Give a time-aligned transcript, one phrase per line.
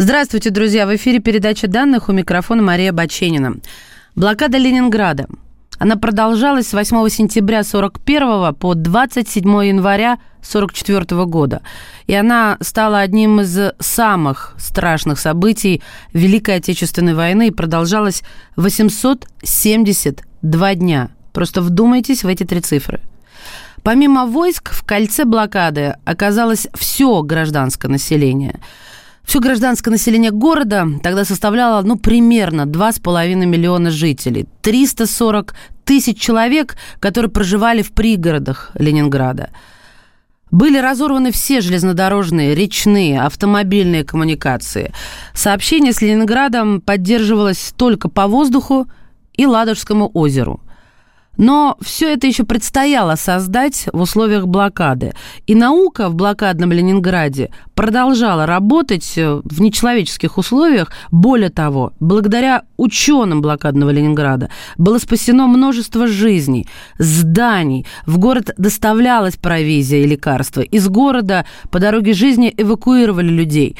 [0.00, 0.86] Здравствуйте, друзья!
[0.86, 3.56] В эфире передача данных у микрофона Мария Баченина.
[4.14, 5.26] Блокада Ленинграда.
[5.80, 11.62] Она продолжалась с 8 сентября 41 по 27 января 44 года.
[12.06, 18.22] И она стала одним из самых страшных событий Великой Отечественной войны и продолжалась
[18.54, 21.10] 872 дня.
[21.32, 23.00] Просто вдумайтесь в эти три цифры.
[23.82, 28.60] Помимо войск, в кольце блокады оказалось все гражданское население–
[29.28, 34.46] все гражданское население города тогда составляло, ну, примерно 2,5 миллиона жителей.
[34.62, 39.50] 340 тысяч человек, которые проживали в пригородах Ленинграда.
[40.50, 44.94] Были разорваны все железнодорожные, речные, автомобильные коммуникации.
[45.34, 48.86] Сообщение с Ленинградом поддерживалось только по воздуху
[49.34, 50.62] и Ладожскому озеру–
[51.38, 55.14] но все это еще предстояло создать в условиях блокады.
[55.46, 60.92] И наука в блокадном Ленинграде продолжала работать э, в нечеловеческих условиях.
[61.10, 66.66] Более того, благодаря ученым блокадного Ленинграда было спасено множество жизней,
[66.98, 67.86] зданий.
[68.04, 70.60] В город доставлялась провизия и лекарства.
[70.60, 73.76] Из города по дороге жизни эвакуировали людей.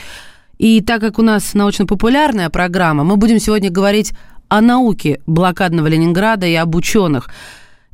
[0.59, 4.13] И так как у нас научно-популярная программа, мы будем сегодня говорить
[4.49, 7.29] о науке блокадного Ленинграда и об ученых.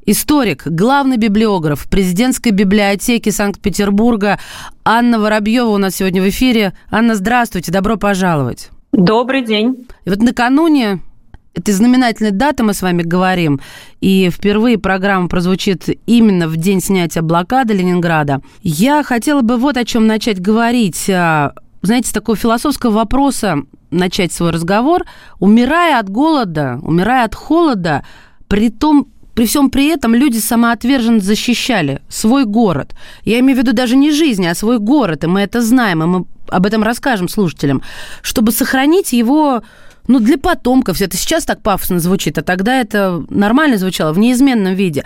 [0.07, 4.39] Историк, главный библиограф президентской библиотеки Санкт-Петербурга
[4.85, 6.75] Анна Воробьева у нас сегодня в эфире.
[6.91, 8.71] Анна, здравствуйте, добро пожаловать.
[8.93, 9.87] Добрый день.
[10.05, 11.01] И вот накануне
[11.55, 13.61] этой знаменательной даты мы с вами говорим,
[14.01, 18.43] и впервые программа прозвучит именно в день снятия блокады Ленинграда.
[18.63, 21.09] Я хотела бы вот о чем начать говорить.
[21.85, 23.59] Знаете, с такого философского вопроса
[23.91, 25.05] начать свой разговор.
[25.39, 28.07] Умирая от голода, умирая от холода,
[28.49, 32.95] при том, при всем при этом люди самоотверженно защищали свой город.
[33.25, 36.07] Я имею в виду даже не жизнь, а свой город, и мы это знаем, и
[36.07, 37.83] мы об этом расскажем слушателям,
[38.23, 39.63] чтобы сохранить его
[40.09, 41.03] ну, для потомков.
[41.03, 45.05] Это сейчас так пафосно звучит, а тогда это нормально звучало, в неизменном виде.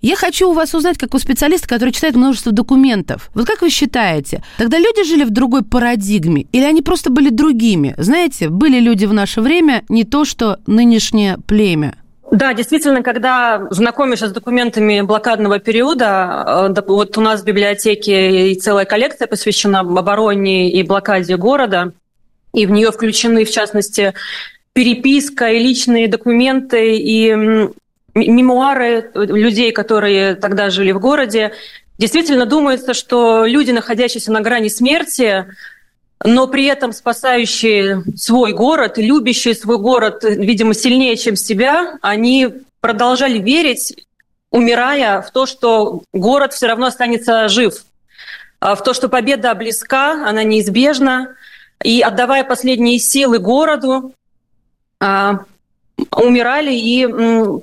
[0.00, 3.30] Я хочу у вас узнать, как у специалиста, который читает множество документов.
[3.34, 7.94] Вот как вы считаете, тогда люди жили в другой парадигме или они просто были другими?
[7.96, 11.96] Знаете, были люди в наше время не то, что нынешнее племя.
[12.30, 18.54] Да, действительно, когда знакомишься с документами блокадного периода, э, вот у нас в библиотеке и
[18.56, 21.92] целая коллекция посвящена обороне и блокаде города,
[22.52, 24.12] и в нее включены, в частности,
[24.72, 27.70] переписка и личные документы, и
[28.16, 31.52] мемуары людей, которые тогда жили в городе.
[31.98, 35.46] Действительно думается, что люди, находящиеся на грани смерти,
[36.24, 42.48] но при этом спасающие свой город любящие свой город, видимо, сильнее, чем себя, они
[42.80, 44.06] продолжали верить,
[44.50, 47.84] умирая в то, что город все равно останется жив,
[48.60, 51.34] а в то, что победа близка, она неизбежна,
[51.82, 54.14] и отдавая последние силы городу,
[55.00, 55.40] а,
[56.10, 57.06] умирали и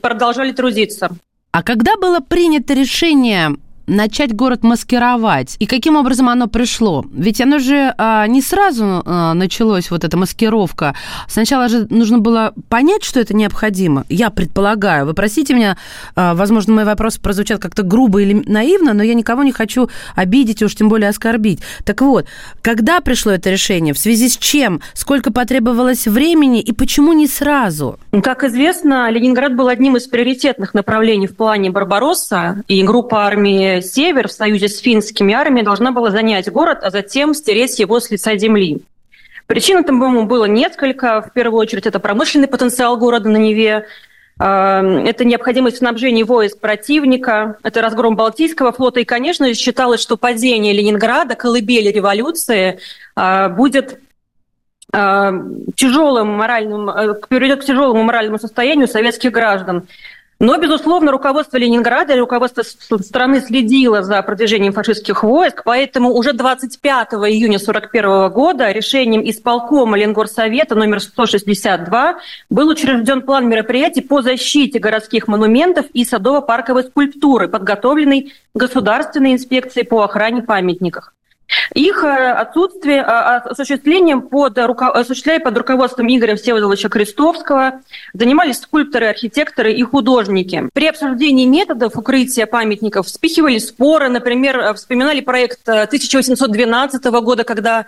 [0.01, 1.09] продолжали трудиться.
[1.51, 3.55] А когда было принято решение
[3.87, 5.55] начать город маскировать?
[5.59, 7.05] И каким образом оно пришло?
[7.11, 10.95] Ведь оно же а, не сразу а, началось, вот эта маскировка.
[11.27, 14.05] Сначала же нужно было понять, что это необходимо.
[14.09, 15.05] Я предполагаю.
[15.05, 15.77] Вы простите меня,
[16.15, 20.61] а, возможно, мои вопросы прозвучат как-то грубо или наивно, но я никого не хочу обидеть,
[20.63, 21.59] уж тем более оскорбить.
[21.85, 22.25] Так вот,
[22.61, 23.93] когда пришло это решение?
[23.93, 24.81] В связи с чем?
[24.93, 27.99] Сколько потребовалось времени и почему не сразу?
[28.23, 34.27] Как известно, Ленинград был одним из приоритетных направлений в плане Барбаросса, и группа армии Север
[34.27, 38.37] в союзе с финскими армиями должна была занять город, а затем стереть его с лица
[38.37, 38.81] земли.
[39.47, 41.21] Причин этому было несколько.
[41.21, 43.85] В первую очередь, это промышленный потенциал города на Неве,
[44.39, 49.01] э, это необходимость снабжения войск противника, это разгром Балтийского флота.
[49.01, 52.79] И, конечно, считалось, что падение Ленинграда, колыбели революции,
[53.15, 53.99] э, будет
[54.93, 55.31] э,
[55.75, 56.89] тяжелым моральным,
[57.27, 59.87] приведет к тяжелому моральному состоянию советских граждан.
[60.39, 67.57] Но, безусловно, руководство Ленинграда, руководство страны следило за продвижением фашистских войск, поэтому уже 25 июня
[67.57, 72.17] 1941 года решением исполкома Ленгорсовета номер 162
[72.49, 80.03] был учрежден план мероприятий по защите городских монументов и садово-парковой скульптуры, подготовленный Государственной инспекцией по
[80.03, 81.13] охране памятников.
[81.73, 87.81] Их э, отсутствие, а, а, осуществлением под, осуществляя под руководством Игоря Всеволодовича Крестовского,
[88.13, 90.69] занимались скульпторы, архитекторы и художники.
[90.73, 94.09] При обсуждении методов укрытия памятников вспихивали споры.
[94.09, 97.85] Например, вспоминали проект 1812 года, когда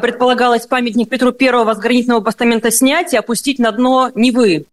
[0.00, 4.64] предполагалось памятник Петру Первого с гранитного постамента снять и опустить на дно Невы.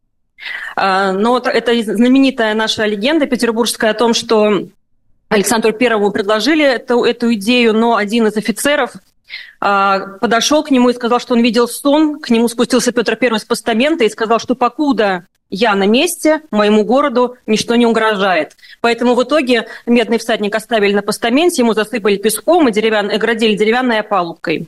[0.78, 4.70] Но это знаменитая наша легенда петербургская о том, что
[5.30, 8.94] Александру Первому предложили эту, эту идею, но один из офицеров
[9.62, 12.20] а, подошел к нему и сказал, что он видел сон.
[12.20, 16.84] К нему спустился Петр Первый с постамента и сказал, что покуда я на месте, моему
[16.84, 18.56] городу ничто не угрожает.
[18.82, 23.10] Поэтому в итоге медный всадник оставили на постаменте, ему засыпали песком и деревян...
[23.12, 24.68] оградили деревянной опалубкой.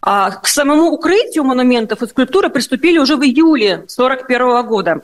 [0.00, 5.02] А к самому укрытию монументов и скульптуры приступили уже в июле 1941 года.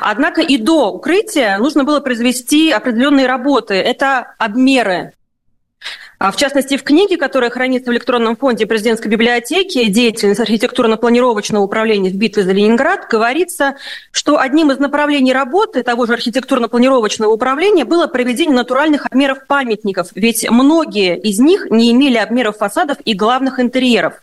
[0.00, 3.74] Однако и до укрытия нужно было произвести определенные работы.
[3.74, 5.12] Это обмеры.
[6.18, 12.10] А в частности, в книге, которая хранится в электронном фонде президентской библиотеки «Деятельность архитектурно-планировочного управления
[12.10, 13.76] в битве за Ленинград» говорится,
[14.10, 20.48] что одним из направлений работы того же архитектурно-планировочного управления было проведение натуральных обмеров памятников, ведь
[20.48, 24.14] многие из них не имели обмеров фасадов и главных интерьеров.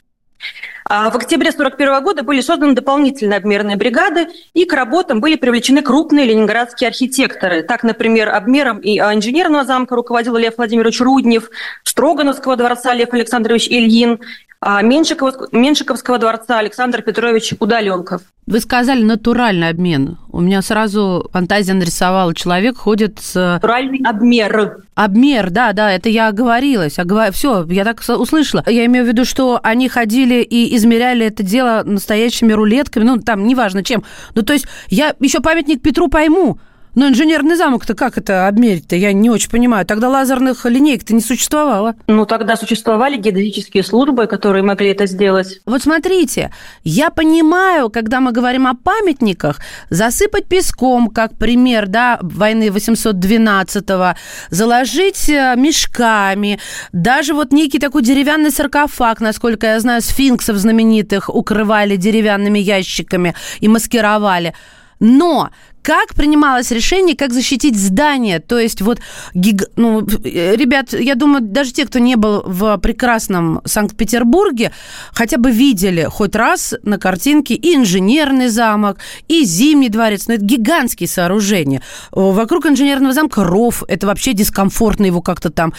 [0.94, 5.82] А в октябре 1941 года были созданы дополнительные обмерные бригады, и к работам были привлечены
[5.82, 7.64] крупные ленинградские архитекторы.
[7.64, 11.50] Так, например, обмером и инженерного замка руководил Лев Владимирович Руднев,
[11.86, 14.20] Строгановского дворца Лев Александрович Ильин,
[14.60, 18.22] а Меншиковского, Меншиковского дворца Александр Петрович Удаленков.
[18.46, 20.18] Вы сказали натуральный обмен.
[20.32, 22.36] У меня сразу фантазия нарисовала.
[22.36, 23.34] Человек ходит с...
[23.34, 24.84] Натуральный обмер.
[24.94, 27.00] Обмер, да, да, это я оговорилась.
[27.00, 27.32] Оговор...
[27.32, 28.64] Все, я так услышала.
[28.68, 33.46] Я имею в виду, что они ходили и измеряли это дело настоящими рулетками, ну, там,
[33.46, 34.04] неважно чем.
[34.36, 36.60] Ну, то есть я еще памятник Петру пойму,
[36.96, 38.96] но инженерный замок-то как это обмерить-то?
[38.96, 39.86] Я не очень понимаю.
[39.86, 41.96] Тогда лазерных линеек-то не существовало.
[42.08, 45.62] Ну, тогда существовали геодезические службы, которые могли это сделать.
[45.66, 46.52] Вот смотрите,
[46.84, 49.60] я понимаю, когда мы говорим о памятниках,
[49.90, 54.18] засыпать песком, как пример, да, войны 812-го,
[54.50, 56.60] заложить э, мешками,
[56.92, 63.68] даже вот некий такой деревянный саркофаг, насколько я знаю, сфинксов знаменитых укрывали деревянными ящиками и
[63.68, 64.54] маскировали.
[65.00, 65.50] Но
[65.82, 68.40] как принималось решение, как защитить здание?
[68.40, 69.00] То есть вот,
[69.34, 69.64] гиг...
[69.76, 74.72] ну, ребят, я думаю, даже те, кто не был в прекрасном Санкт-Петербурге,
[75.12, 78.98] хотя бы видели хоть раз на картинке и инженерный замок,
[79.28, 80.28] и Зимний дворец.
[80.28, 81.82] Но это гигантские сооружения.
[82.12, 83.84] Вокруг инженерного замка ров.
[83.88, 85.74] Это вообще дискомфортно его как-то там.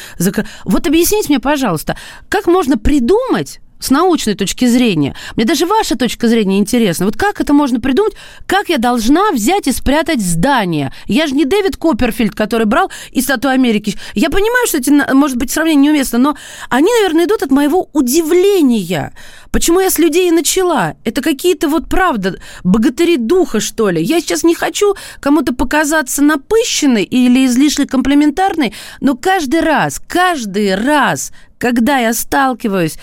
[0.64, 1.96] Вот объясните мне, пожалуйста,
[2.28, 5.14] как можно придумать с научной точки зрения.
[5.37, 7.06] Мне даже ваша точка зрения интересна.
[7.06, 8.14] Вот как это можно придумать?
[8.46, 10.93] Как я должна взять и спрятать здание?
[11.06, 13.96] Я же не Дэвид Копперфильд, который брал из Статуи Америки.
[14.14, 16.37] Я понимаю, что это, может быть, сравнение неуместно, но
[16.70, 19.12] они, наверное, идут от моего удивления.
[19.50, 20.94] Почему я с людей и начала?
[21.05, 24.02] Это какие-то вот, правда, богатыри духа, что ли.
[24.02, 31.32] Я сейчас не хочу кому-то показаться напыщенной или излишне комплементарной, но каждый раз, каждый раз,
[31.58, 32.99] когда я сталкиваюсь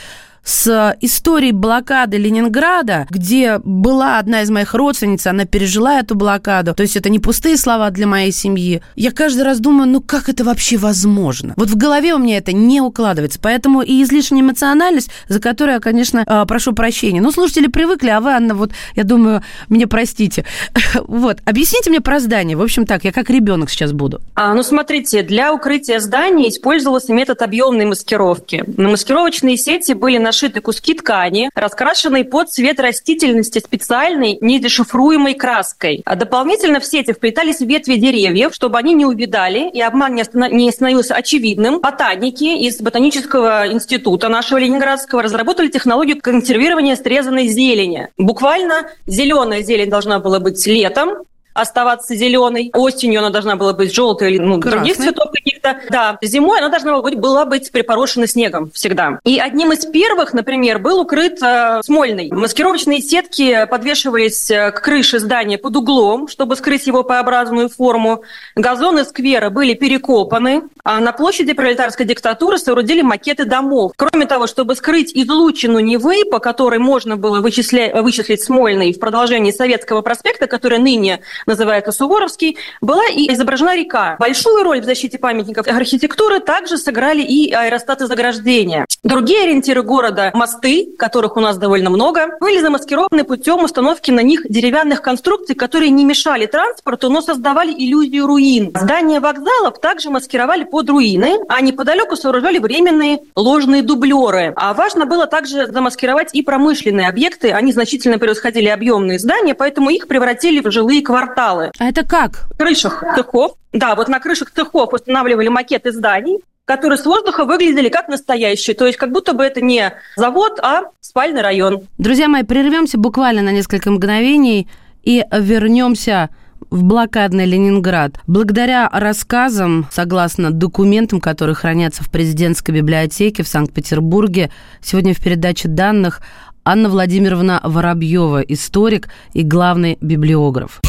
[0.50, 6.74] с историей блокады Ленинграда, где была одна из моих родственниц, она пережила эту блокаду.
[6.74, 8.82] То есть это не пустые слова для моей семьи.
[8.96, 11.54] Я каждый раз думаю, ну как это вообще возможно?
[11.56, 13.40] Вот в голове у меня это не укладывается.
[13.40, 17.22] Поэтому и излишняя эмоциональность, за которую я, конечно, а, прошу прощения.
[17.22, 20.46] Ну, слушатели привыкли, а вы, Анна, вот, я думаю, мне простите.
[21.10, 22.58] Вот, объясните мне про здание.
[22.58, 24.22] В общем так, я как ребенок сейчас буду.
[24.36, 28.64] А, ну, смотрите, для укрытия здания использовался метод объемной маскировки.
[28.78, 36.02] На маскировочные сети были наши нашиты куски ткани, раскрашенные под цвет растительности специальной недешифруемой краской.
[36.06, 41.16] А дополнительно в сети вплетались ветви деревьев, чтобы они не увидали и обман не становился
[41.16, 41.82] очевидным.
[41.82, 48.08] Ботаники из Ботанического института нашего Ленинградского разработали технологию консервирования срезанной зелени.
[48.18, 52.72] Буквально зеленая зелень должна была быть летом, оставаться зеленой.
[52.74, 55.92] Осенью она должна была быть желтой или ну, других цветов каких-то.
[55.92, 59.20] Да, зимой она должна быть, была быть припорошена снегом всегда.
[59.24, 62.32] И одним из первых, например, был укрыт э, Смольный.
[62.32, 68.24] Маскировочные сетки подвешивались э, к крыше здания под углом, чтобы скрыть его П-образную форму.
[68.56, 73.94] Газоны сквера были перекопаны, а на площади пролетарской диктатуры соорудили макеты домов.
[73.96, 78.02] Кроме того, чтобы скрыть излучину Невы, по которой можно было вычисля...
[78.02, 84.16] вычислить Смольный в продолжении Советского проспекта, который ныне называется Суворовский, была и изображена река.
[84.20, 88.86] Большую роль в защите памяти памятников архитектуры также сыграли и аэростаты заграждения.
[89.04, 94.42] Другие ориентиры города, мосты, которых у нас довольно много, были замаскированы путем установки на них
[94.50, 98.72] деревянных конструкций, которые не мешали транспорту, но создавали иллюзию руин.
[98.76, 104.54] Здания вокзалов также маскировали под руины, а неподалеку сооружали временные ложные дублеры.
[104.56, 107.52] А важно было также замаскировать и промышленные объекты.
[107.52, 111.72] Они значительно превосходили объемные здания, поэтому их превратили в жилые кварталы.
[111.80, 112.48] А это как?
[112.52, 113.54] В крышах цехов.
[113.72, 118.76] Да, вот на крышах цехов устанавливали макеты зданий, которые с воздуха выглядели как настоящие.
[118.76, 121.82] То есть как будто бы это не завод, а спальный район.
[121.98, 124.68] Друзья мои, прервемся буквально на несколько мгновений
[125.04, 126.30] и вернемся
[126.70, 128.20] в блокадный Ленинград.
[128.28, 136.22] Благодаря рассказам, согласно документам, которые хранятся в президентской библиотеке в Санкт-Петербурге, сегодня в передаче данных
[136.64, 140.82] Анна Владимировна Воробьева, историк и главный библиограф.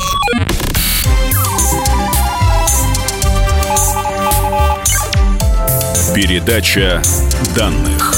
[6.14, 7.00] Передача
[7.54, 8.14] данных.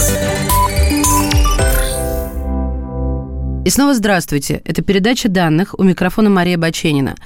[3.67, 4.63] И снова здравствуйте.
[4.65, 5.75] Это передача данных.
[5.79, 7.17] У микрофона Мария Баченина.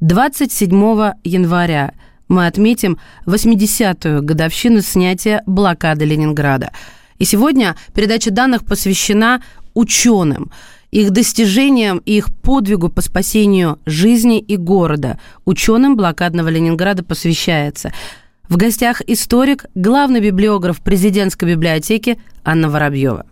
[0.00, 0.70] 27
[1.22, 1.92] января
[2.26, 6.72] мы отметим 80-ю годовщину снятия блокады Ленинграда.
[7.18, 9.42] И сегодня передача данных посвящена
[9.74, 10.50] ученым,
[10.90, 15.20] их достижениям и их подвигу по спасению жизни и города.
[15.44, 17.92] Ученым блокадного Ленинграда посвящается.
[18.48, 23.26] В гостях историк, главный библиограф президентской библиотеки Анна Воробьева.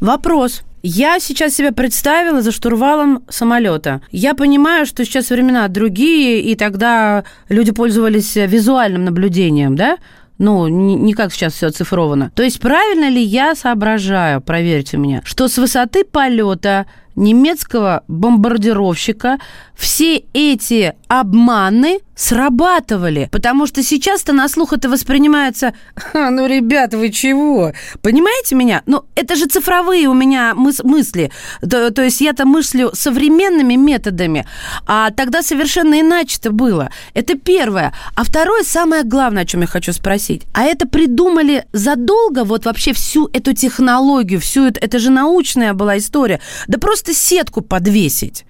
[0.00, 0.62] Вопрос.
[0.82, 4.00] Я сейчас себя представила за штурвалом самолета.
[4.10, 9.98] Я понимаю, что сейчас времена другие, и тогда люди пользовались визуальным наблюдением, да?
[10.38, 12.32] Ну, не, как сейчас все оцифровано.
[12.34, 19.38] То есть правильно ли я соображаю, проверьте меня, что с высоты полета немецкого бомбардировщика
[19.74, 23.28] все эти обманы срабатывали.
[23.32, 25.74] Потому что сейчас-то на слух это воспринимается,
[26.12, 27.72] а, ну, ребята, вы чего?
[28.02, 28.82] Понимаете меня?
[28.86, 31.30] Ну, это же цифровые у меня мыс- мысли.
[31.60, 34.46] То, то есть я-то мыслю современными методами,
[34.86, 36.90] а тогда совершенно иначе-то было.
[37.14, 37.94] Это первое.
[38.14, 40.42] А второе, самое главное, о чем я хочу спросить.
[40.52, 45.98] А это придумали задолго, вот вообще всю эту технологию, всю это, это же научная была
[45.98, 46.40] история.
[46.66, 48.44] Да просто сетку подвесить.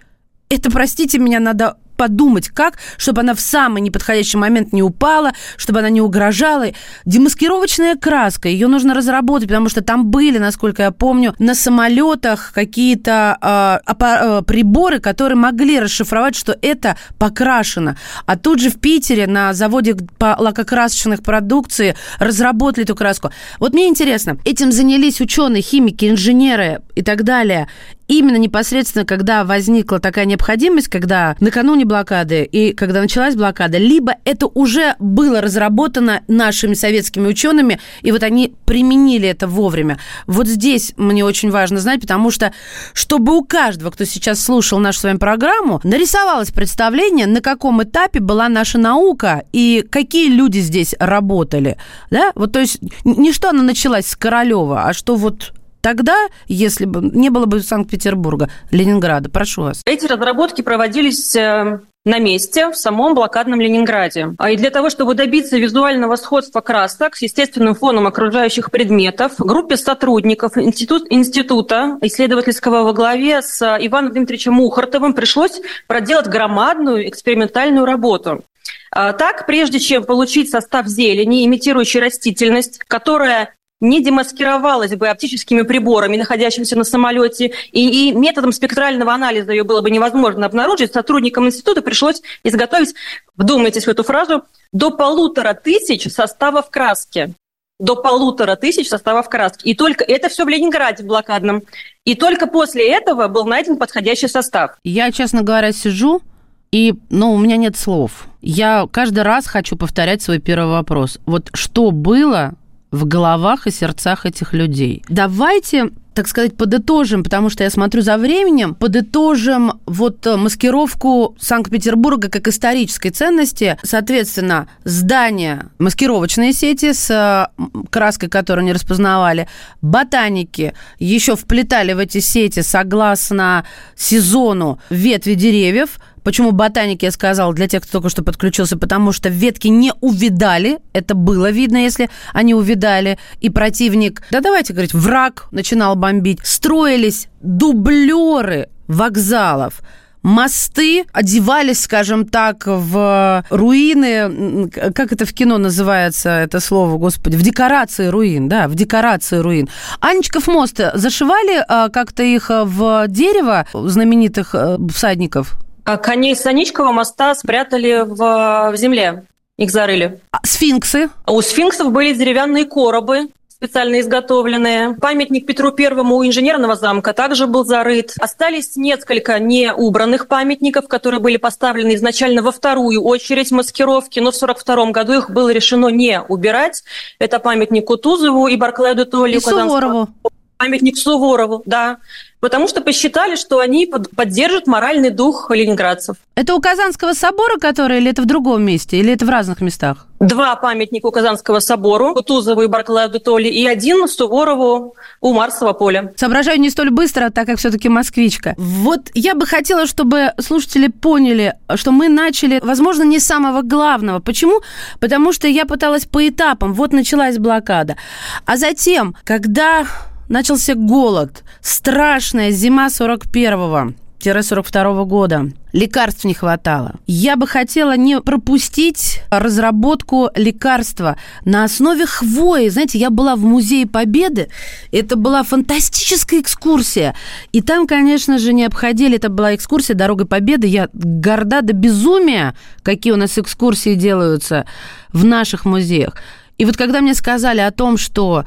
[0.50, 5.80] Это, простите меня, надо подумать, как, чтобы она в самый неподходящий момент не упала, чтобы
[5.80, 6.66] она не угрожала.
[7.04, 13.80] Демаскировочная краска, ее нужно разработать, потому что там были, насколько я помню, на самолетах какие-то
[13.86, 17.96] э, э, приборы, которые могли расшифровать, что это покрашено.
[18.26, 23.30] А тут же в Питере на заводе по лакокрасочных продукции разработали эту краску.
[23.58, 27.68] Вот мне интересно, этим занялись ученые, химики, инженеры и так далее
[28.08, 34.46] именно непосредственно, когда возникла такая необходимость, когда накануне блокады и когда началась блокада, либо это
[34.46, 39.98] уже было разработано нашими советскими учеными, и вот они применили это вовремя.
[40.26, 42.52] Вот здесь мне очень важно знать, потому что
[42.92, 48.20] чтобы у каждого, кто сейчас слушал нашу с вами программу, нарисовалось представление, на каком этапе
[48.20, 51.78] была наша наука и какие люди здесь работали.
[52.10, 52.32] Да?
[52.34, 55.53] Вот то есть не что она началась с Королева, а что вот
[55.84, 59.82] Тогда, если бы не было бы Санкт-Петербурга, Ленинграда, прошу вас.
[59.84, 64.34] Эти разработки проводились э, на месте в самом блокадном Ленинграде.
[64.38, 69.76] А и для того, чтобы добиться визуального сходства красок с естественным фоном окружающих предметов, группе
[69.76, 78.42] сотрудников институт, института исследовательского во главе с Иваном Дмитриевичем Мухартовым пришлось проделать громадную экспериментальную работу.
[78.90, 86.16] А так, прежде чем получить состав зелени, имитирующий растительность, которая не демаскировалась бы оптическими приборами,
[86.16, 91.82] находящимися на самолете, и, и методом спектрального анализа ее было бы невозможно обнаружить, сотрудникам института
[91.82, 92.94] пришлось изготовить,
[93.36, 97.34] вдумайтесь в эту фразу, до полутора тысяч составов краски.
[97.80, 99.66] До полутора тысяч составов краски.
[99.66, 101.64] И только это все в Ленинграде в блокадном.
[102.04, 104.76] И только после этого был найден подходящий состав.
[104.84, 106.22] Я, честно говоря, сижу
[106.70, 108.26] и, ну, у меня нет слов.
[108.40, 111.18] Я каждый раз хочу повторять свой первый вопрос.
[111.26, 112.54] Вот что было
[112.94, 115.04] в головах и сердцах этих людей.
[115.08, 122.28] Давайте так сказать, подытожим, потому что я смотрю за временем, подытожим вот э, маскировку Санкт-Петербурга
[122.28, 123.76] как исторической ценности.
[123.82, 129.48] Соответственно, здания, маскировочные сети с э, краской, которую не распознавали,
[129.82, 137.68] ботаники еще вплетали в эти сети согласно сезону ветви деревьев, Почему ботаники, я сказала, для
[137.68, 142.54] тех, кто только что подключился, потому что ветки не увидали, это было видно, если они
[142.54, 146.40] увидали, и противник, да давайте говорить, враг начинал бомбить.
[146.42, 149.82] Строились дублеры вокзалов,
[150.22, 157.42] мосты одевались, скажем так, в руины, как это в кино называется, это слово, господи, в
[157.42, 159.68] декорации руин, да, в декорации руин.
[160.00, 165.58] Анечков мост зашивали а, как-то их в дерево знаменитых э, всадников?
[165.84, 169.26] А коней Саничкова моста спрятали в, в земле.
[169.58, 170.20] Их зарыли.
[170.32, 171.10] А сфинксы?
[171.26, 173.28] У сфинксов были деревянные коробы,
[173.64, 174.94] специально изготовленные.
[174.94, 178.14] Памятник Петру Первому у инженерного замка также был зарыт.
[178.18, 184.90] Остались несколько неубранных памятников, которые были поставлены изначально во вторую очередь маскировки, но в 1942
[184.90, 186.82] году их было решено не убирать.
[187.18, 189.36] Это памятник Кутузову и Барклаю де Толли.
[189.36, 190.08] И Суворову.
[190.56, 191.98] Памятник Суворову, да
[192.44, 196.18] потому что посчитали, что они поддержат моральный дух ленинградцев.
[196.34, 200.06] Это у Казанского собора, который, или это в другом месте, или это в разных местах?
[200.20, 205.72] Два памятника у Казанского собору, Кутузову и Барклаю де Толли, и один Суворову у Марсового
[205.72, 206.12] поля.
[206.16, 208.54] Соображаю не столь быстро, так как все-таки москвичка.
[208.58, 214.20] Вот я бы хотела, чтобы слушатели поняли, что мы начали, возможно, не с самого главного.
[214.20, 214.60] Почему?
[215.00, 216.74] Потому что я пыталась по этапам.
[216.74, 217.96] Вот началась блокада.
[218.44, 219.86] А затем, когда
[220.28, 223.94] начался голод, страшная зима 41-го.
[224.42, 225.50] 42 года.
[225.72, 226.94] Лекарств не хватало.
[227.06, 232.68] Я бы хотела не пропустить разработку лекарства на основе хвои.
[232.68, 234.48] Знаете, я была в Музее Победы.
[234.92, 237.14] Это была фантастическая экскурсия.
[237.52, 239.16] И там, конечно же, не обходили.
[239.16, 240.66] Это была экскурсия Дорогой Победы.
[240.68, 244.64] Я горда до безумия, какие у нас экскурсии делаются
[245.12, 246.16] в наших музеях.
[246.56, 248.44] И вот когда мне сказали о том, что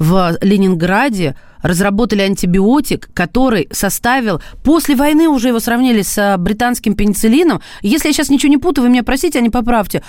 [0.00, 4.40] в Ленинграде разработали антибиотик, который составил...
[4.64, 7.60] После войны уже его сравнили с британским пенициллином.
[7.82, 10.02] Если я сейчас ничего не путаю, вы меня простите, а не поправьте.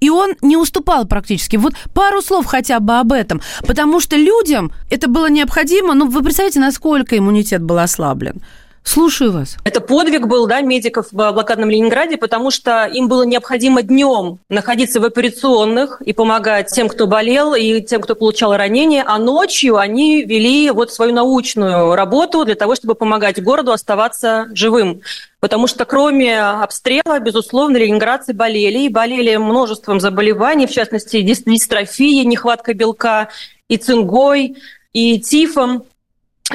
[0.00, 1.56] И он не уступал практически.
[1.56, 3.40] Вот пару слов хотя бы об этом.
[3.66, 5.94] Потому что людям это было необходимо.
[5.94, 8.42] Ну, вы представляете, насколько иммунитет был ослаблен.
[8.82, 9.56] Слушаю вас.
[9.64, 15.00] Это подвиг был, да, медиков в блокадном Ленинграде, потому что им было необходимо днем находиться
[15.00, 20.22] в операционных и помогать тем, кто болел, и тем, кто получал ранения, а ночью они
[20.22, 25.02] вели вот свою научную работу для того, чтобы помогать городу оставаться живым.
[25.40, 32.74] Потому что кроме обстрела, безусловно, ленинградцы болели, и болели множеством заболеваний, в частности, дистрофией, нехватка
[32.74, 33.28] белка,
[33.68, 34.56] и цингой,
[34.92, 35.84] и тифом.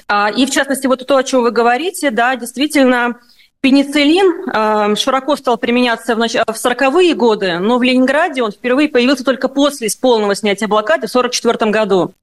[0.07, 3.17] А, и, в частности, вот то, о чем вы говорите, да, действительно,
[3.61, 9.47] пенициллин а, широко стал применяться в 40-е годы, но в Ленинграде он впервые появился только
[9.47, 12.13] после полного снятия блокады в 1944 году.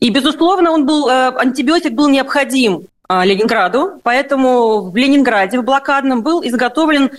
[0.00, 6.22] И, безусловно, он был, э, антибиотик был необходим а, Ленинграду, поэтому в Ленинграде, в блокадном,
[6.22, 7.10] был изготовлен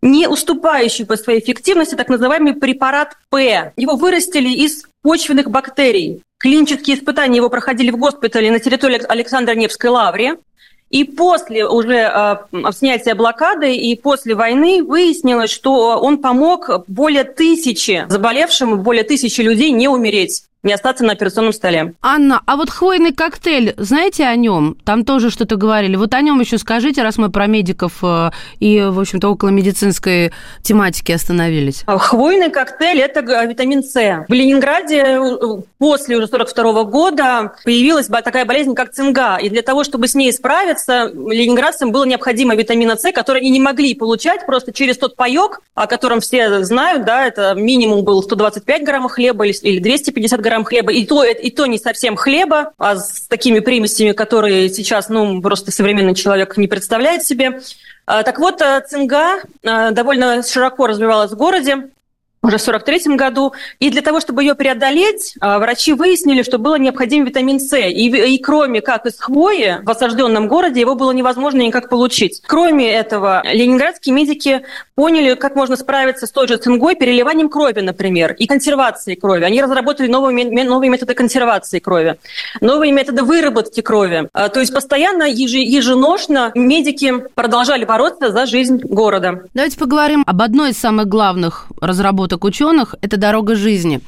[0.00, 3.72] не уступающий по своей эффективности так называемый препарат П.
[3.76, 6.22] Его вырастили из почвенных бактерий.
[6.44, 10.36] Клинические испытания его проходили в госпитале на территории Александра Невской лавры.
[10.90, 12.36] И после уже э,
[12.72, 19.70] снятия блокады и после войны выяснилось, что он помог более тысячи заболевшим, более тысячи людей
[19.70, 21.94] не умереть не остаться на операционном столе.
[22.02, 24.76] Анна, а вот хвойный коктейль, знаете о нем?
[24.84, 25.96] Там тоже что-то говорили.
[25.96, 30.32] Вот о нем еще скажите, раз мы про медиков э, и, в общем-то, около медицинской
[30.62, 31.82] тематики остановились.
[31.86, 33.94] А, хвойный коктейль– это витамин С.
[34.26, 39.36] В Ленинграде э, после уже 42 года появилась такая болезнь, как цинга.
[39.36, 43.60] И для того, чтобы с ней справиться, ленинградцам было необходимо витамина С, который они не
[43.60, 48.84] могли получать просто через тот паек, о котором все знают, да, это минимум был 125
[48.84, 52.96] граммов хлеба или 250 граммов грамм хлеба, и то, и то не совсем хлеба, а
[52.96, 57.60] с такими примесями, которые сейчас, ну, просто современный человек не представляет себе.
[58.06, 61.88] А, так вот, э, цинга э, довольно широко развивалась в городе
[62.44, 63.54] уже в 1943 году.
[63.80, 67.76] И для того, чтобы ее преодолеть, а, врачи выяснили, что было необходим витамин С.
[67.76, 72.42] И, и кроме как из хвои в осажденном городе его было невозможно никак получить.
[72.46, 74.62] Кроме этого, ленинградские медики
[74.94, 79.44] поняли, как можно справиться с той же цингой переливанием крови, например, и консервацией крови.
[79.44, 82.18] Они разработали новые, новые методы консервации крови,
[82.60, 84.28] новые методы выработки крови.
[84.34, 89.44] А, то есть постоянно, еженошно медики продолжали бороться за жизнь города.
[89.54, 94.00] Давайте поговорим об одной из самых главных разработок разработок ученых– это дорога жизни.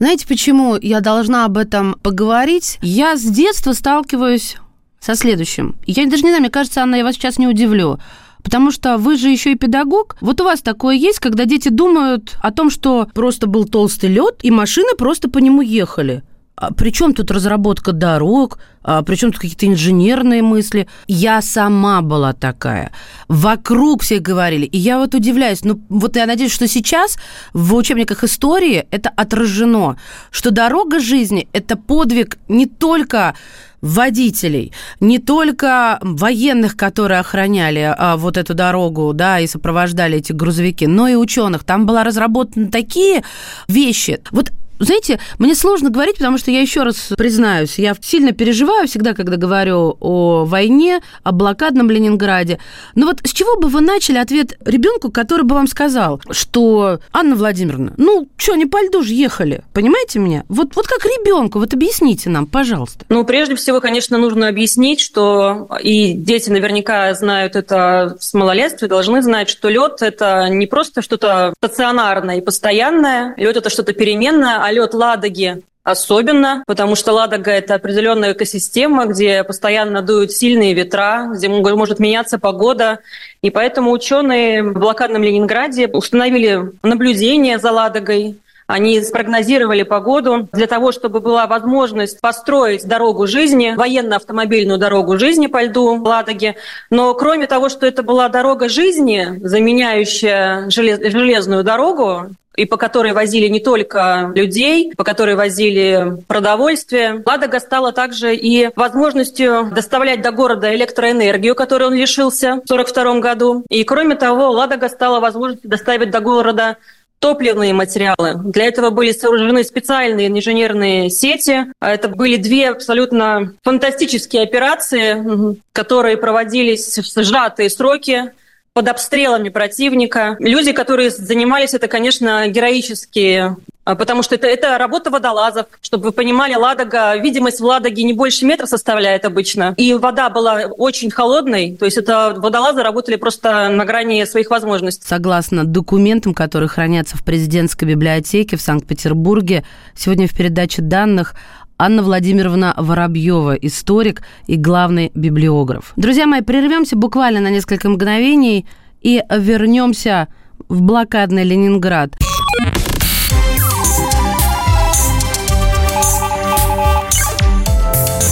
[0.00, 2.78] Знаете, почему я должна об этом поговорить?
[2.82, 4.56] Я с детства сталкиваюсь
[5.00, 5.76] со следующим.
[5.86, 7.98] Я даже не знаю, мне кажется, Анна, я вас сейчас не удивлю.
[8.44, 10.16] Потому что вы же еще и педагог.
[10.20, 14.38] Вот у вас такое есть, когда дети думают о том, что просто был толстый лед,
[14.42, 16.22] и машины просто по нему ехали.
[16.60, 20.88] А при чем тут разработка дорог, а при чем тут какие-то инженерные мысли?
[21.06, 22.90] Я сама была такая.
[23.28, 24.64] Вокруг все говорили.
[24.64, 25.62] И я вот удивляюсь.
[25.64, 27.16] Ну, вот я надеюсь, что сейчас
[27.52, 29.98] в учебниках истории это отражено,
[30.32, 33.36] что дорога жизни– это подвиг не только
[33.80, 40.88] водителей, не только военных, которые охраняли а, вот эту дорогу, да, и сопровождали эти грузовики,
[40.88, 41.62] но и ученых.
[41.62, 43.22] Там была разработаны такие
[43.68, 44.18] вещи.
[44.32, 49.14] Вот знаете, мне сложно говорить, потому что я еще раз признаюсь, я сильно переживаю всегда,
[49.14, 52.58] когда говорю о войне, о блокадном Ленинграде.
[52.94, 57.36] Но вот с чего бы вы начали ответ ребенку, который бы вам сказал, что Анна
[57.36, 60.44] Владимировна, ну что, не по льду же ехали, понимаете меня?
[60.48, 63.04] Вот, вот как ребенку, вот объясните нам, пожалуйста.
[63.08, 69.22] Ну, прежде всего, конечно, нужно объяснить, что и дети наверняка знают это с малолетства, должны
[69.22, 74.94] знать, что лед это не просто что-то стационарное и постоянное, лед это что-то переменное, лед
[74.94, 81.98] Ладоги особенно, потому что Ладога– это определенная экосистема, где постоянно дуют сильные ветра, где может
[81.98, 82.98] меняться погода.
[83.40, 90.92] И поэтому ученые в блокадном Ленинграде установили наблюдение за Ладогой, они спрогнозировали погоду для того,
[90.92, 96.54] чтобы была возможность построить дорогу жизни, военно-автомобильную дорогу жизни по льду в Ладоге.
[96.90, 102.26] Но кроме того, что это была дорога жизни, заменяющая железную дорогу,
[102.58, 107.22] и по которой возили не только людей, по которой возили продовольствие.
[107.24, 113.64] Ладога стала также и возможностью доставлять до города электроэнергию, которой он лишился в 1942 году.
[113.70, 116.76] И кроме того, Ладога стала возможностью доставить до города
[117.20, 118.34] топливные материалы.
[118.44, 121.66] Для этого были сооружены специальные инженерные сети.
[121.80, 128.32] А это были две абсолютно фантастические операции, которые проводились в сжатые сроки
[128.78, 130.36] под обстрелами противника.
[130.38, 135.66] Люди, которые занимались это, конечно, героические а, потому что это, это работа водолазов.
[135.80, 139.74] Чтобы вы понимали, Ладога, видимость в Ладоге не больше метра составляет обычно.
[139.76, 145.04] И вода была очень холодной, то есть это водолазы работали просто на грани своих возможностей.
[145.08, 149.64] Согласно документам, которые хранятся в президентской библиотеке в Санкт-Петербурге,
[149.96, 151.34] сегодня в передаче данных
[151.80, 155.92] Анна Владимировна Воробьева, историк и главный библиограф.
[155.94, 158.66] Друзья мои, прервемся буквально на несколько мгновений
[159.00, 160.26] и вернемся
[160.68, 162.16] в блокадный Ленинград.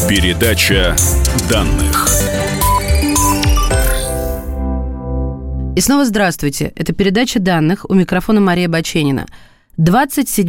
[0.09, 0.97] Передача
[1.49, 2.09] данных.
[5.77, 6.73] И снова здравствуйте.
[6.75, 7.89] Это передача данных.
[7.89, 9.27] У микрофона Мария Баченина.
[9.77, 10.49] 27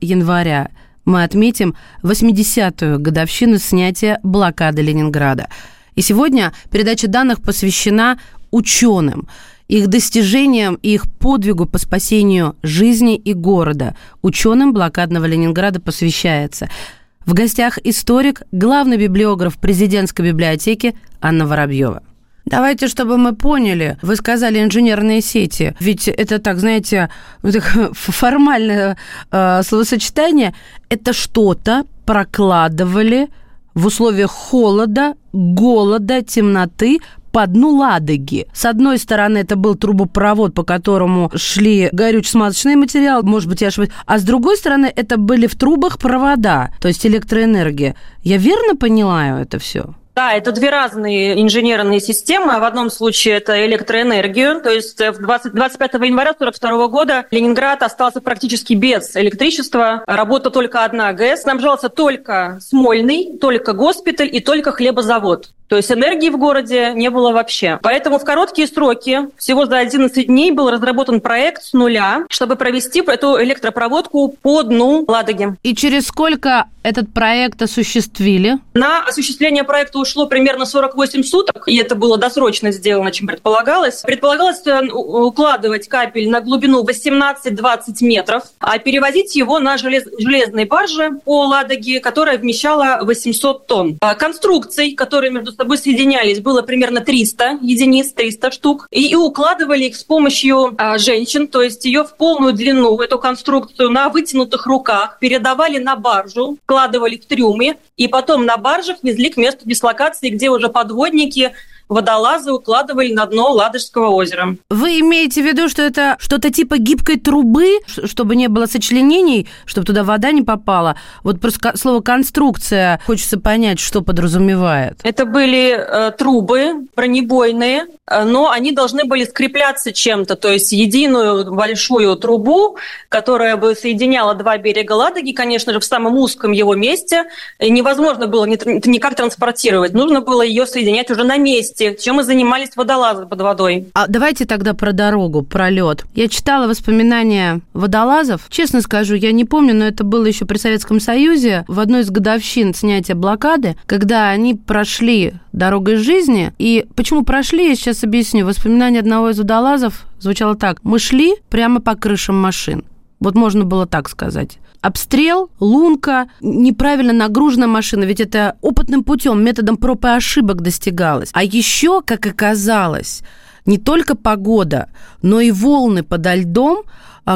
[0.00, 0.68] января
[1.06, 5.48] мы отметим 80-ю годовщину снятия блокады Ленинграда.
[5.94, 8.18] И сегодня передача данных посвящена
[8.50, 9.26] ученым,
[9.68, 13.96] их достижениям и их подвигу по спасению жизни и города.
[14.20, 16.68] Ученым блокадного Ленинграда посвящается–
[17.26, 22.04] в гостях историк, главный библиограф президентской библиотеки Анна Воробьева.
[22.46, 27.10] Давайте, чтобы мы поняли, вы сказали инженерные сети, ведь это так, знаете,
[27.92, 28.96] формальное
[29.32, 30.54] э, словосочетание,
[30.88, 33.28] это что-то прокладывали
[33.74, 37.00] в условиях холода, голода, темноты
[37.32, 38.46] по дну Ладоги.
[38.54, 43.92] С одной стороны, это был трубопровод, по которому шли горюче-смазочный материал, может быть, я ошибаюсь,
[44.06, 47.96] а с другой стороны, это были в трубах провода, то есть электроэнергия.
[48.22, 49.94] Я верно понимаю это все?
[50.16, 52.58] Да, это две разные инженерные системы.
[52.58, 58.22] В одном случае это электроэнергию, то есть в 20, 25 января 1942 года Ленинград остался
[58.22, 60.02] практически без электричества.
[60.06, 61.42] Работа только одна ГЭС.
[61.42, 65.50] Снабжался только Смольный, только госпиталь и только хлебозавод.
[65.68, 67.78] То есть энергии в городе не было вообще.
[67.82, 73.02] Поэтому в короткие сроки, всего за 11 дней, был разработан проект с нуля, чтобы провести
[73.04, 75.56] эту электропроводку по дну Ладоги.
[75.62, 78.58] И через сколько этот проект осуществили?
[78.74, 84.02] На осуществление проекта ушло примерно 48 суток, и это было досрочно сделано, чем предполагалось.
[84.02, 90.04] Предполагалось э, укладывать капель на глубину 18-20 метров, а перевозить его на желез...
[90.18, 93.98] железной барже по Ладоге, которая вмещала 800 тонн.
[94.00, 99.84] А конструкций, которые между собой соединялись, было примерно 300 единиц, 300 штук, и, и укладывали
[99.84, 104.66] их с помощью а, женщин, то есть ее в полную длину, эту конструкцию, на вытянутых
[104.66, 109.95] руках, передавали на баржу, вкладывали в трюмы, и потом на баржах везли к месту дислокации,
[110.30, 111.52] где уже подводники
[111.88, 114.56] водолазы укладывали на дно Ладожского озера.
[114.70, 119.86] Вы имеете в виду, что это что-то типа гибкой трубы, чтобы не было сочленений, чтобы
[119.86, 120.96] туда вода не попала?
[121.22, 124.98] Вот просто слово «конструкция» хочется понять, что подразумевает.
[125.02, 131.52] Это были э, трубы бронебойные, э, но они должны были скрепляться чем-то, то есть единую
[131.52, 132.76] большую трубу,
[133.08, 137.24] которая бы соединяла два берега Ладоги, конечно же, в самом узком его месте,
[137.60, 142.76] невозможно было никак транспортировать, нужно было ее соединять уже на месте месте, чем и занимались
[142.76, 143.88] водолазы под водой.
[143.94, 146.04] А давайте тогда про дорогу, про лед.
[146.14, 148.46] Я читала воспоминания водолазов.
[148.48, 152.10] Честно скажу, я не помню, но это было еще при Советском Союзе, в одной из
[152.10, 156.52] годовщин снятия блокады, когда они прошли дорогой жизни.
[156.58, 158.46] И почему прошли, я сейчас объясню.
[158.46, 160.78] Воспоминание одного из водолазов звучало так.
[160.82, 162.84] Мы шли прямо по крышам машин.
[163.20, 164.58] Вот можно было так сказать.
[164.86, 171.30] Обстрел, лунка, неправильно нагружена машина, ведь это опытным путем, методом проб и ошибок достигалось.
[171.32, 173.22] А еще, как оказалось,
[173.64, 174.88] не только погода,
[175.22, 176.84] но и волны подо льдом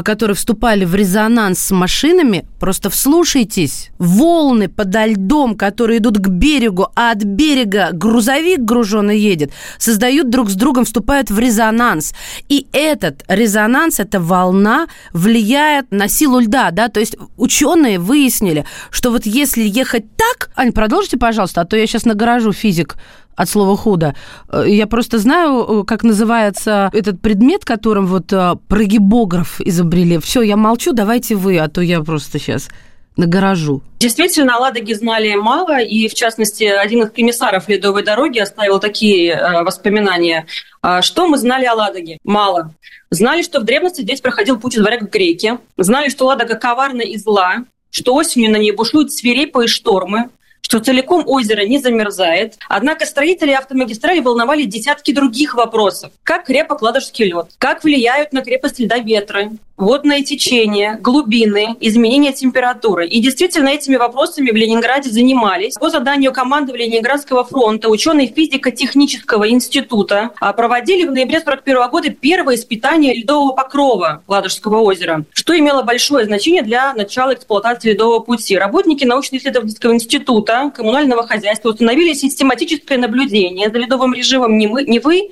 [0.03, 3.91] которые вступали в резонанс с машинами, просто вслушайтесь.
[3.99, 10.49] Волны подо льдом, которые идут к берегу, а от берега грузовик груженный едет, создают друг
[10.49, 12.15] с другом, вступают в резонанс.
[12.49, 19.11] И этот резонанс, эта волна влияет на силу льда, да, то есть ученые выяснили, что
[19.11, 20.51] вот если ехать так...
[20.55, 22.97] Ань, продолжите, пожалуйста, а то я сейчас нагоражу физик
[23.41, 24.15] от слова худо.
[24.53, 30.19] Э, я просто знаю, э, как называется этот предмет, которым вот э, прогибограф изобрели.
[30.19, 32.69] Все, я молчу, давайте вы, а то я просто сейчас
[33.17, 33.83] на гаражу.
[33.99, 39.33] Действительно, о Ладоге знали мало, и, в частности, один из комиссаров Ледовой дороги оставил такие
[39.33, 40.47] э, воспоминания.
[40.83, 42.19] А, что мы знали о Ладоге?
[42.25, 42.75] Мало.
[43.11, 45.59] Знали, что в древности здесь проходил путь из варяг к греке.
[45.77, 50.31] Знали, что Ладога коварна и зла, что осенью на ней бушуют свирепые штормы,
[50.71, 52.57] что целиком озеро не замерзает.
[52.69, 56.13] Однако строители автомагистрали волновали десятки других вопросов.
[56.23, 57.49] Как крепок ладожский лед?
[57.59, 59.51] Как влияют на крепость льда ветры?
[59.81, 63.07] Водное течение, глубины, изменение температуры.
[63.07, 65.75] И действительно этими вопросами в Ленинграде занимались.
[65.75, 72.55] По заданию командования Ленинградского фронта ученые физико-технического института а, проводили в ноябре 1941 года первое
[72.57, 78.57] испытание ледового покрова Ладожского озера, что имело большое значение для начала эксплуатации ледового пути.
[78.59, 85.31] Работники научно-исследовательского института коммунального хозяйства установили систематическое наблюдение за ледовым режимом Невы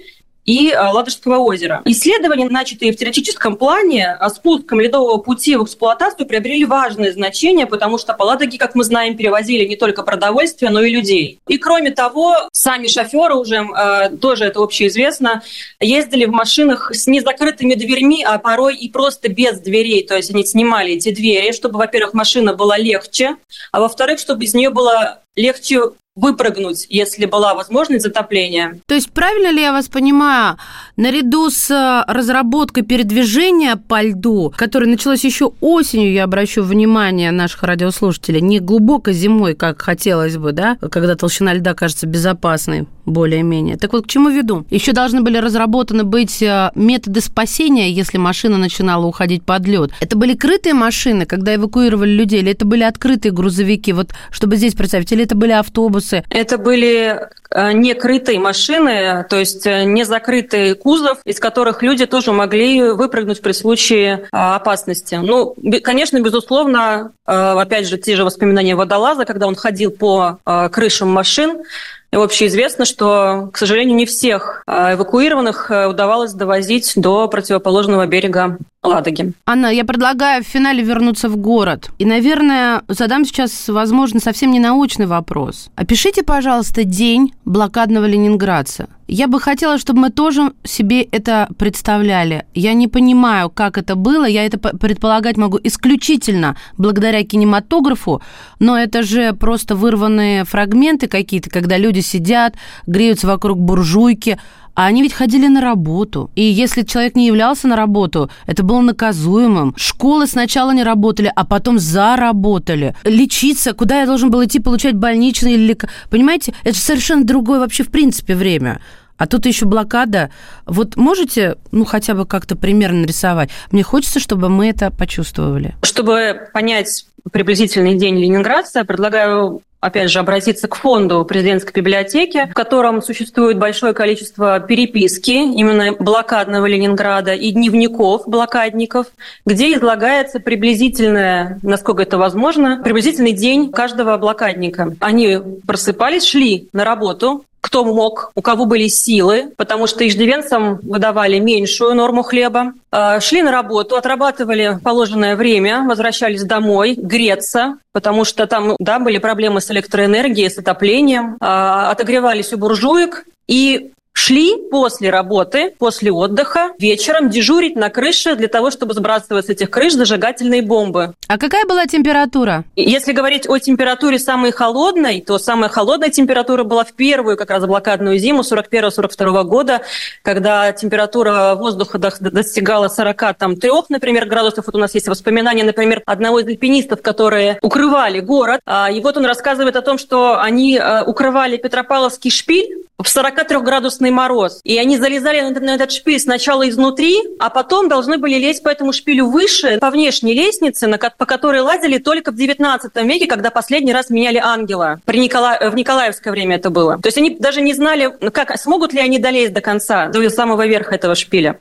[0.49, 1.83] и а, Ладожского озера.
[1.85, 7.99] Исследования, начатые в теоретическом плане, о спуском ледового пути в эксплуатацию приобрели важное значение, потому
[7.99, 11.39] что по Ладоге, как мы знаем, перевозили не только продовольствие, но и людей.
[11.49, 15.43] И кроме того, сами шоферы уже, э, тоже это общеизвестно,
[15.81, 20.07] ездили в машинах с незакрытыми дверьми, а порой и просто без дверей.
[20.07, 23.37] То есть они снимали эти двери, чтобы, во-первых, машина была легче,
[23.71, 25.81] а во-вторых, чтобы из нее было легче
[26.19, 28.81] выпрыгнуть, если была возможность затопления.
[28.87, 30.57] То есть правильно ли я вас понимаю,
[30.97, 37.63] наряду с э, разработкой передвижения по льду, которое началось еще осенью, я обращу внимание наших
[37.63, 43.77] радиослушателей, не глубоко зимой, как хотелось бы, да, когда толщина льда кажется безопасной, более-менее.
[43.77, 44.67] Так вот, к чему веду?
[44.71, 49.91] Еще должны были разработаны быть э, методы спасения, если машина начинала уходить под лед.
[50.01, 53.93] Это были крытые машины, когда эвакуировали людей, или это были открытые грузовики?
[53.93, 56.25] Вот, чтобы здесь представить, или это были автобусы, автобусы?
[56.31, 62.33] Это были э, некрытые машины, то есть э, не закрытый кузов, из которых люди тоже
[62.33, 65.17] могли выпрыгнуть при случае э, опасности.
[65.17, 70.39] Ну, конечно, безусловно, опять же, те же воспоминания водолаза, когда он ходил по
[70.73, 71.63] крышам машин,
[72.11, 79.33] общеизвестно, что, к сожалению, не всех эвакуированных удавалось довозить до противоположного берега Ладоги.
[79.47, 81.91] Анна, я предлагаю в финале вернуться в город.
[81.99, 85.71] И, наверное, задам сейчас, возможно, совсем не научный вопрос.
[85.77, 88.89] Опишите, пожалуйста, день блокадного ленинградца.
[89.11, 92.45] Я бы хотела, чтобы мы тоже себе это представляли.
[92.55, 94.27] Я не понимаю, как это было.
[94.27, 98.21] Я это предполагать могу исключительно благодаря кинематографу,
[98.59, 104.39] но это же просто вырванные фрагменты какие-то, когда люди сидят, греются вокруг буржуйки,
[104.79, 106.31] а они ведь ходили на работу.
[106.37, 109.75] И если человек не являлся на работу, это было наказуемым.
[109.77, 112.95] Школы сначала не работали, а потом заработали.
[113.03, 115.77] Лечиться, куда я должен был идти получать больничные или...
[116.11, 118.81] Понимаете, это совершенно другое вообще в принципе время.
[119.17, 120.31] А тут еще блокада.
[120.65, 123.51] Вот можете, ну, хотя бы как-то примерно нарисовать?
[123.73, 125.75] Мне хочется, чтобы мы это почувствовали.
[125.83, 133.03] Чтобы понять приблизительный день Ленинградца, предлагаю опять же, обратиться к фонду президентской библиотеки, в котором
[133.03, 139.07] существует большое количество переписки именно блокадного Ленинграда и дневников блокадников,
[139.47, 144.95] где излагается приблизительное, насколько это возможно, приблизительный день каждого блокадника.
[145.01, 151.39] Они просыпались, шли на работу, кто мог, у кого были силы, потому что иждивенцам выдавали
[151.39, 152.73] меньшую норму хлеба.
[152.91, 159.19] А, шли на работу, отрабатывали положенное время, возвращались домой, греться, потому что там да, были
[159.19, 166.73] проблемы с электроэнергией, с отоплением, а, отогревались у буржуек и шли после работы, после отдыха,
[166.79, 171.15] вечером дежурить на крыше для того, чтобы сбрасывать с этих крыш зажигательные бомбы.
[171.29, 172.65] А какая была температура?
[172.75, 177.65] Если говорить о температуре самой холодной, то самая холодная температура была в первую как раз
[177.65, 179.83] блокадную зиму 41-42 года,
[180.23, 184.67] когда температура воздуха достигала 43, например, градусов.
[184.67, 188.61] Вот у нас есть воспоминания, например, одного из альпинистов, которые укрывали город.
[188.67, 194.11] А, и вот он рассказывает о том, что они э, укрывали Петропавловский шпиль в 43-градусный
[194.11, 194.61] мороз.
[194.65, 198.69] И они залезали на, на этот шпиль сначала изнутри, а потом должны были лезть по
[198.69, 203.51] этому шпилю выше, по внешней лестнице, на, по которой лазили только в 19 веке, когда
[203.51, 205.01] последний раз меняли ангела.
[205.05, 205.59] При Никола...
[205.71, 206.99] В Николаевское время это было.
[206.99, 210.67] То есть они даже не знали, как, смогут ли они долезть до конца, до самого
[210.67, 211.59] верха этого шпиля.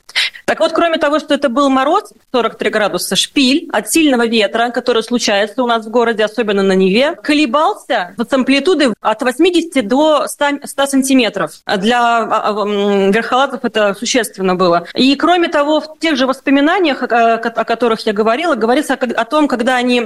[0.47, 5.03] Так вот, кроме того, что это был мороз 43 градуса, шпиль от сильного ветра, который
[5.03, 10.45] случается у нас в городе, особенно на Неве, колебался с амплитудой от 80 до 100,
[10.63, 11.51] 100 сантиметров.
[11.65, 12.65] Для а, а,
[13.09, 14.87] верхолазов это существенно было.
[14.93, 19.75] И кроме того, в тех же воспоминаниях, о которых я говорила, говорится о том, когда
[19.75, 20.01] они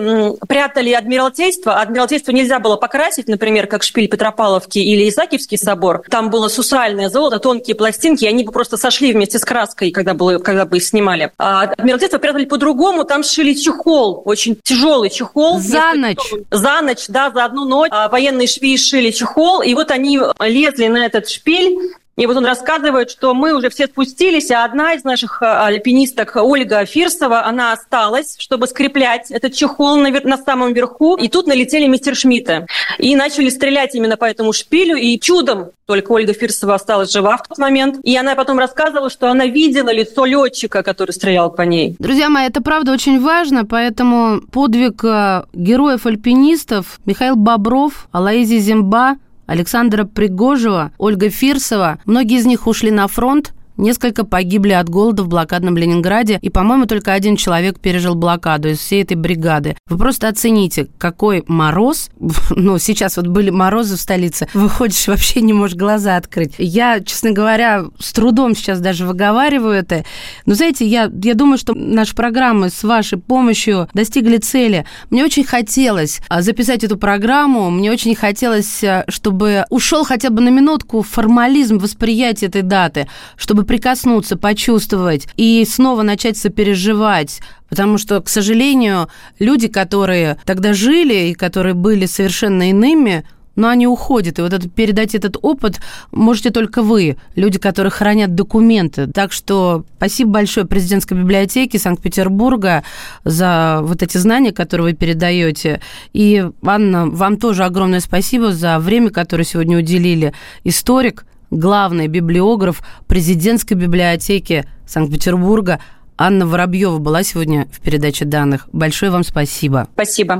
[0.47, 1.80] прятали Адмиралтейство.
[1.80, 6.01] Адмиралтейство нельзя было покрасить, например, как шпиль Петропавловки или Исаакиевский собор.
[6.10, 10.15] Там было сусальное золото, тонкие пластинки, и они бы просто сошли вместе с краской, когда
[10.15, 11.32] было когда бы снимали.
[11.38, 15.60] А Адмиралтейство прятали по-другому, там шили чехол, очень тяжелый чехол.
[15.60, 16.34] За ночь?
[16.50, 17.89] За ночь, да, за одну ночь.
[17.91, 21.78] А военные швеи шили чехол, и вот они лезли на этот шпиль,
[22.17, 26.36] и вот он рассказывает, что мы уже все спустились, а одна из наших а, альпинисток,
[26.36, 31.15] Ольга Фирсова, она осталась, чтобы скреплять этот чехол на, на самом верху.
[31.15, 32.67] И тут налетели мистер Шмидты.
[32.97, 34.97] И начали стрелять именно по этому шпилю.
[34.97, 38.00] И чудом только Ольга Фирсова осталась жива в тот момент.
[38.04, 41.95] И она потом рассказывала, что она видела лицо летчика, который стрелял по ней.
[41.97, 49.15] Друзья мои, это правда очень важно, поэтому подвиг э, героев-альпинистов Михаил Бобров, Алаизи Зимба–
[49.51, 51.99] Александра Пригожева, Ольга Фирсова.
[52.05, 56.86] Многие из них ушли на фронт, Несколько погибли от голода в блокадном Ленинграде, и, по-моему,
[56.86, 59.76] только один человек пережил блокаду из всей этой бригады.
[59.89, 62.12] Вы просто оцените, какой мороз.
[62.62, 64.48] Ну, сейчас вот были морозы в столице.
[64.54, 66.54] Выходишь, вообще не можешь глаза открыть.
[66.60, 70.06] Я, честно говоря, с трудом сейчас даже выговариваю это.
[70.46, 74.86] Но, знаете, я, я думаю, что наши программы с вашей помощью достигли цели.
[75.10, 77.72] Мне очень хотелось а, записать эту программу.
[77.72, 83.65] Мне очень хотелось, а, чтобы ушел хотя бы на минутку формализм восприятия этой даты, чтобы
[83.71, 87.39] прикоснуться, почувствовать и снова начать сопереживать.
[87.69, 89.07] Потому что, к сожалению,
[89.39, 93.23] люди, которые тогда жили и которые были совершенно иными,
[93.55, 94.39] но они уходят.
[94.39, 95.79] И вот это, передать этот опыт
[96.12, 99.07] можете только вы, люди, которые хранят документы.
[99.07, 102.84] Так что спасибо большое президентской библиотеке Санкт-Петербурга
[103.23, 105.79] за вот эти знания, которые вы передаете.
[106.12, 110.34] И, Анна, вам тоже огромное спасибо за время, которое сегодня уделили.
[110.65, 115.79] Историк, главный библиограф президентской библиотеки Санкт-Петербурга
[116.17, 118.67] Анна Воробьева была сегодня в передаче данных.
[118.71, 119.87] Большое вам спасибо.
[119.93, 120.39] Спасибо.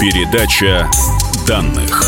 [0.00, 0.90] Передача
[1.46, 2.02] данных.